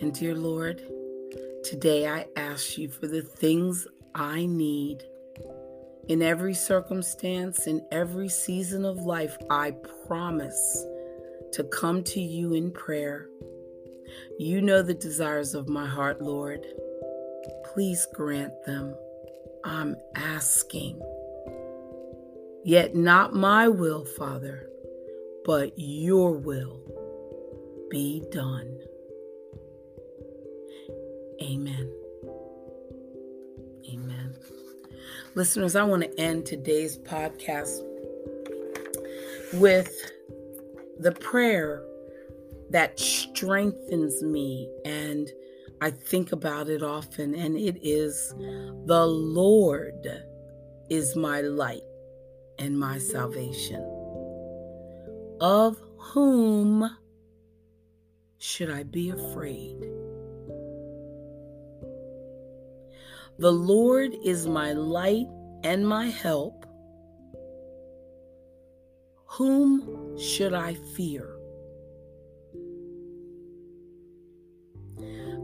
And 0.00 0.12
dear 0.12 0.34
Lord, 0.34 0.82
today 1.64 2.08
I 2.08 2.26
ask 2.36 2.76
you 2.76 2.88
for 2.88 3.06
the 3.06 3.22
things 3.22 3.86
I 4.14 4.46
need. 4.46 5.02
In 6.08 6.20
every 6.20 6.54
circumstance, 6.54 7.66
in 7.66 7.86
every 7.92 8.28
season 8.28 8.84
of 8.84 8.98
life, 8.98 9.36
I 9.48 9.72
promise 10.06 10.84
to 11.52 11.64
come 11.64 12.02
to 12.04 12.20
you 12.20 12.54
in 12.54 12.70
prayer. 12.70 13.28
You 14.38 14.62
know 14.62 14.82
the 14.82 14.94
desires 14.94 15.54
of 15.54 15.68
my 15.68 15.86
heart, 15.86 16.20
Lord. 16.20 16.66
Please 17.72 18.06
grant 18.14 18.52
them. 18.66 18.94
I'm 19.64 19.96
asking. 20.14 21.00
Yet 22.64 22.94
not 22.94 23.34
my 23.34 23.68
will, 23.68 24.04
Father, 24.04 24.68
but 25.44 25.72
your 25.76 26.32
will 26.32 26.80
be 27.90 28.24
done. 28.30 28.78
Amen. 31.42 31.92
Amen. 33.92 34.34
Listeners, 35.34 35.76
I 35.76 35.82
want 35.82 36.02
to 36.02 36.20
end 36.20 36.46
today's 36.46 36.98
podcast 36.98 37.82
with 39.54 40.12
the 41.02 41.12
prayer 41.12 41.84
that 42.70 42.98
strengthens 42.98 44.22
me 44.22 44.70
and 44.84 45.28
I 45.82 45.90
think 45.90 46.30
about 46.30 46.68
it 46.68 46.80
often, 46.80 47.34
and 47.34 47.56
it 47.56 47.76
is 47.82 48.32
the 48.86 49.04
Lord 49.04 50.06
is 50.88 51.16
my 51.16 51.40
light 51.40 51.82
and 52.56 52.78
my 52.78 52.98
salvation. 52.98 53.82
Of 55.40 55.82
whom 55.98 56.88
should 58.38 58.70
I 58.70 58.84
be 58.84 59.10
afraid? 59.10 59.80
The 63.40 63.50
Lord 63.50 64.14
is 64.24 64.46
my 64.46 64.72
light 64.72 65.26
and 65.64 65.84
my 65.84 66.06
help. 66.06 66.61
Whom 69.32 70.18
should 70.18 70.52
I 70.52 70.74
fear? 70.74 71.26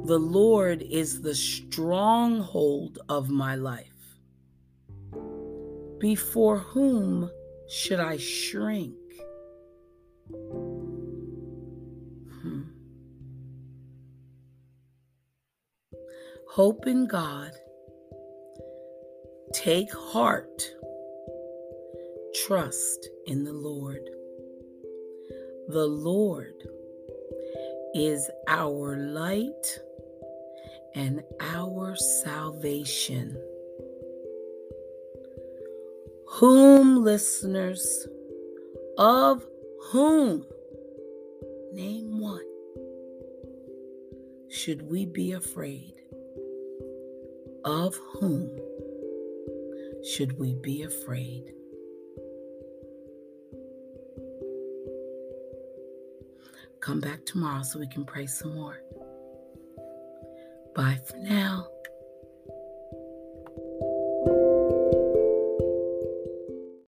The 0.05 0.19
Lord 0.19 0.83
is 0.83 1.23
the 1.23 1.35
stronghold 1.35 2.99
of 3.09 3.31
my 3.31 3.55
life. 3.55 3.87
Before 5.99 6.59
whom 6.59 7.31
should 7.69 7.99
I 8.01 8.19
shrink? 8.19 8.95
Hmm. 12.43 12.63
Hope 16.51 16.87
in 16.87 17.07
God. 17.07 17.53
Take 19.55 19.91
heart. 19.95 20.63
Trust 22.47 23.09
in 23.27 23.45
the 23.45 23.53
Lord. 23.53 24.11
The 25.69 25.87
Lord 25.87 26.55
is 27.95 28.31
our 28.47 28.97
light 28.97 29.79
and 30.95 31.23
our 31.41 31.97
salvation. 31.97 33.37
Whom, 36.27 37.03
listeners, 37.03 38.07
of 38.99 39.47
whom, 39.91 40.45
name 41.73 42.21
one, 42.21 42.45
should 44.51 44.83
we 44.83 45.07
be 45.07 45.33
afraid? 45.33 45.95
Of 47.65 47.99
whom 48.13 48.51
should 50.05 50.39
we 50.39 50.55
be 50.55 50.83
afraid? 50.83 51.55
Come 56.89 57.01
back 57.01 57.27
tomorrow 57.27 57.63
so 57.63 57.79
we 57.79 57.87
can 57.87 58.07
pray 58.07 58.27
some 58.27 58.55
more. 58.55 58.81
Bye 60.75 60.99
for 61.05 61.19
now. 61.19 61.67